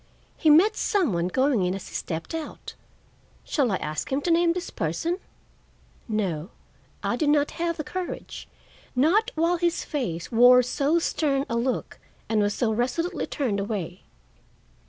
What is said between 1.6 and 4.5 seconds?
in as he stepped out. Shall I ask him to